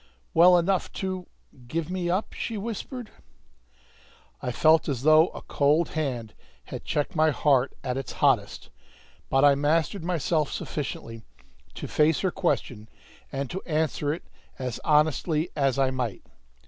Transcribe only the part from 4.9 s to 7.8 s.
though a cold hand had checked my heart